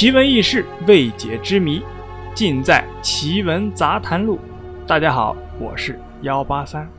[0.00, 1.82] 奇闻异事、未解之谜，
[2.34, 4.38] 尽在《奇闻杂谈录》。
[4.86, 6.90] 大家好，我是幺八三。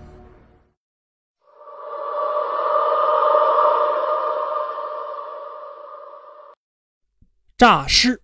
[7.58, 8.22] 诈尸，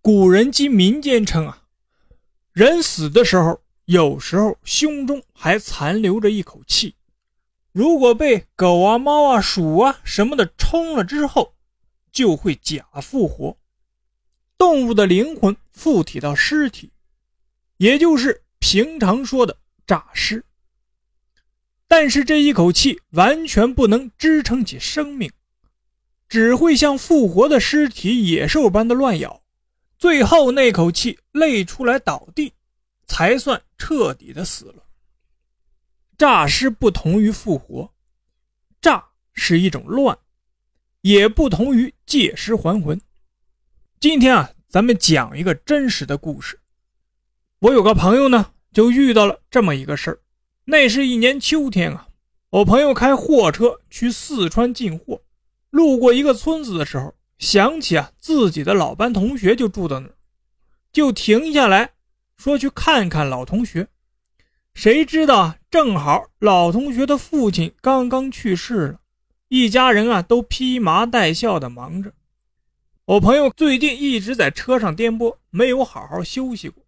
[0.00, 1.64] 古人及民间称啊，
[2.54, 6.94] 人死的时候，有时候胸中还残留着一口气，
[7.70, 11.52] 如果被狗啊、猫啊、鼠啊什么的冲了之后，
[12.10, 13.54] 就会假复活。
[14.64, 16.90] 动物的灵魂附体到尸体，
[17.76, 20.42] 也就是平常说的诈尸。
[21.86, 25.30] 但是这一口气完全不能支撑起生命。
[26.30, 29.42] 只会像复活的尸体、野兽般的乱咬，
[29.98, 32.50] 最后那口气累出来倒地，
[33.06, 34.82] 才算彻底的死了。
[36.16, 37.92] 诈尸不同于复活，
[38.80, 40.18] 诈是一种乱，
[41.02, 42.98] 也不同于借尸还魂。
[44.00, 46.58] 今天啊，咱们讲一个真实的故事。
[47.60, 50.18] 我有个朋友呢，就遇到了这么一个事儿。
[50.64, 52.08] 那是一年秋天啊，
[52.50, 55.22] 我朋友开货车去四川进货。
[55.70, 60.14] 路过一个村子的时候，想起啊自己的老班同学就住到那儿，
[60.92, 61.92] 就停下来
[62.36, 63.86] 说去看看老同学。
[64.74, 68.98] 谁知道啊，正好老同学的父亲刚刚去世了，
[69.46, 72.12] 一家人啊都披麻戴孝的忙着。
[73.06, 76.82] 我朋友最近一直在车上颠簸，没有好好休息过，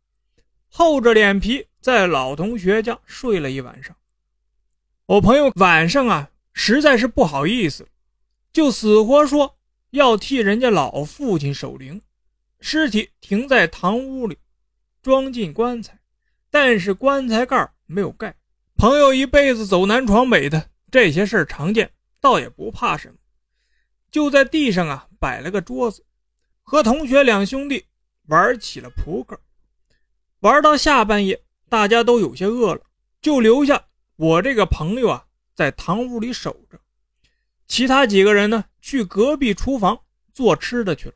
[0.66, 3.94] 厚着脸皮在老同学家睡了一晚上。
[5.04, 7.86] 我朋友晚上啊实在是不好意思。
[8.50, 9.56] 就死活说
[9.90, 12.00] 要替人家老父亲守灵，
[12.60, 14.38] 尸体停在堂屋里，
[15.02, 15.98] 装进棺材，
[16.50, 18.34] 但是棺材盖没有盖。
[18.78, 21.90] 朋友一辈子走南闯北的，这些事儿常见，
[22.22, 23.16] 倒也不怕什么。
[24.16, 26.02] 就在地上啊摆了个桌子，
[26.62, 27.84] 和同学两兄弟
[28.28, 29.38] 玩起了扑克。
[30.40, 32.80] 玩到下半夜，大家都有些饿了，
[33.20, 33.84] 就留下
[34.16, 36.80] 我这个朋友啊在堂屋里守着。
[37.66, 40.00] 其他几个人呢，去隔壁厨房
[40.32, 41.14] 做吃的去了。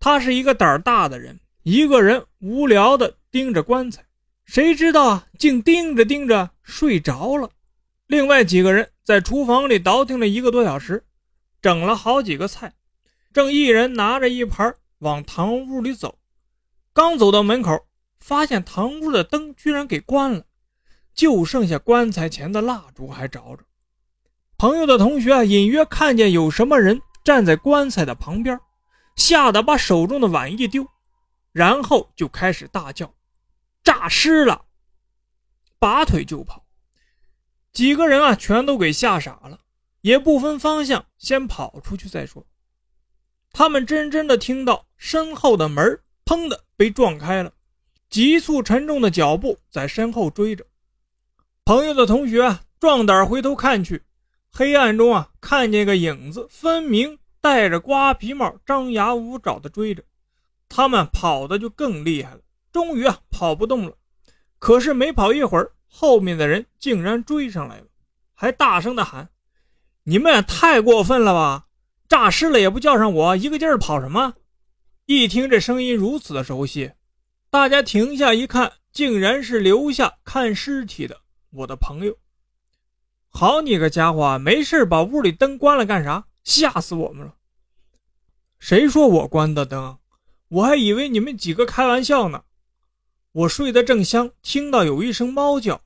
[0.00, 4.02] 他是一个胆大的人，一个人无聊的盯着棺材，
[4.46, 7.50] 谁知道啊，竟盯着盯着睡着了。
[8.06, 11.04] 另外几个人在厨房里倒腾了一个多小时，
[11.66, 12.74] 整了好几个菜，
[13.32, 16.20] 正一人拿着一盘往堂屋里走，
[16.92, 17.88] 刚走到门口，
[18.20, 20.44] 发现堂屋的灯居然给关了，
[21.12, 23.64] 就剩下棺材前的蜡烛还着着。
[24.56, 28.60] 朋友的同学啊，隐约看见有什么人站在棺材的旁边，
[29.16, 30.86] 吓得把手中的碗一丢，
[31.50, 33.12] 然后就开始大叫
[33.82, 34.66] ：“诈尸了！”
[35.80, 36.64] 拔腿就跑。
[37.72, 39.58] 几个人啊，全都给吓傻了，
[40.06, 42.46] 也不分方向，先跑出去再说。
[43.50, 47.52] 他们真真的听到身后的门砰的被撞开了，
[48.08, 50.64] 急促沉重的脚步在身后追着。
[51.64, 54.00] 朋友的同学，壮胆回头看去。
[54.52, 60.04] 黑暗中啊，看见个影子，分明戴着瓜皮帽，张牙舞爪的追着
[60.68, 62.40] 他们，跑的就更厉害了。
[62.70, 63.96] 终于啊，跑不动了。
[64.60, 67.86] 可是没跑一会儿，后面的人竟然追上来了，
[68.34, 69.28] 还大声的喊
[70.08, 71.66] ：“你们也太过分了吧！
[72.08, 74.34] 诈尸了也不叫上我，一个劲儿跑什么？”
[75.06, 76.92] 一听这声音如此的熟悉，
[77.50, 82.16] 大家停下一看，竟然是留下看尸体的我的朋友。
[83.30, 86.24] 好你个家伙，没事把屋里灯关了干啥？
[86.44, 87.34] 吓死我们了！
[88.60, 89.98] 谁说我关的灯？
[90.48, 92.44] 我还以为你们几个开玩笑呢。
[93.32, 95.82] 我睡得正香，听到有一声猫叫，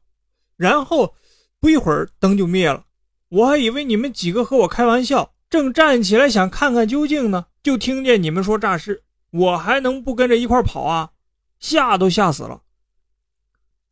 [0.56, 1.14] 然后
[1.58, 2.84] 不一会儿灯就灭了。
[3.30, 11.12] 我还以为你们几个和我开玩笑，正站起来想看看究竟呢，就听见你们说诈尸，我还能不跟着一块跑啊？
[11.60, 12.62] 吓都吓死了！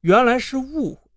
[0.00, 1.10] 原来是误会。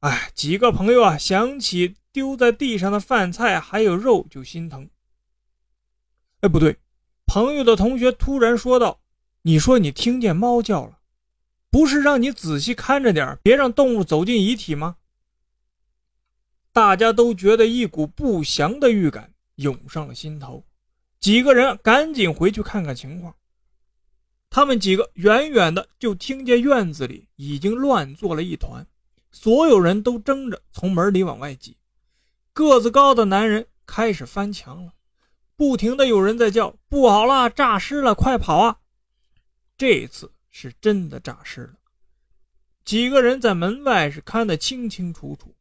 [0.00, 4.90] 哎，几个朋友啊，想起丢在地上的饭菜还有肉就心疼。
[6.40, 6.78] 哎，不对，
[7.26, 9.00] 朋友的同学突然说道
[9.42, 10.98] ：“你说你听见猫叫了，
[11.70, 14.96] 不是让你仔细看着点，别让动物走进遗体吗？”
[16.80, 20.64] 大家都觉得一股不祥的预感涌上了心头，
[21.20, 23.36] 几个人赶紧回去看看情况。
[24.48, 28.86] 他们几个远远的就听见院子里已经乱作了一团。
[29.30, 31.76] 所有人都争着从门里往外挤，
[32.54, 34.94] 个子高的男人开始翻墙了，
[35.56, 38.78] 不停的有人在叫：“不好了，诈尸了，快跑啊！”
[39.76, 41.74] 这次是真的诈尸了，
[42.86, 45.54] 几个人在门外是看得清清楚楚。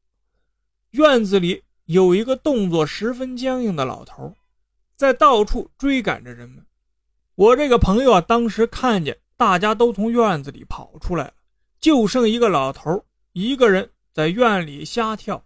[0.91, 4.35] 院子里有一个动作十分僵硬的老头，
[4.95, 6.65] 在到处追赶着人们。
[7.35, 11.33] 我这个朋友啊，当时看见大家都从院子里跑出来了，
[11.79, 15.45] 就剩一个老头一个人在院里瞎跳。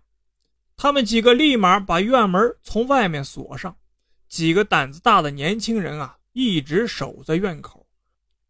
[0.78, 3.76] 他们几个立马把院门从外面锁上，
[4.30, 7.86] 几个胆子大的年轻人啊，一直守在院口，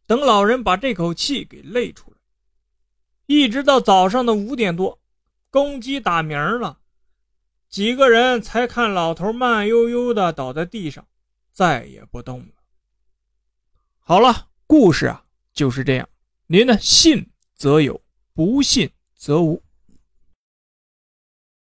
[0.05, 2.17] 等老人把这口气给累出来。
[3.25, 4.99] 一直到早上的五点多，
[5.49, 6.79] 公鸡打鸣了，
[7.73, 11.07] 几个人才看老头慢悠悠的倒在地上，
[11.51, 12.53] 再也不动了。
[13.97, 16.07] 好了，故事啊就是这样。
[16.45, 17.99] 您呢，信则有，
[18.35, 19.59] 不信则无。